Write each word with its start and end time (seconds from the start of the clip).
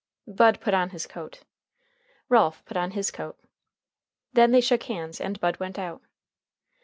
Bud 0.25 0.59
put 0.61 0.73
on 0.73 0.89
his 0.89 1.05
coat. 1.05 1.41
Ralph 2.27 2.65
put 2.65 2.75
on 2.75 2.89
his 2.97 3.11
coat. 3.11 3.37
Then 4.33 4.49
they 4.49 4.59
shook 4.61 4.81
hands 4.85 5.21
and 5.21 5.39
Bud 5.39 5.59
went 5.59 5.77
out. 5.77 6.01